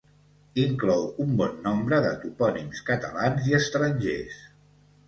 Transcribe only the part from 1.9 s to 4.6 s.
de topònims catalans i estrangers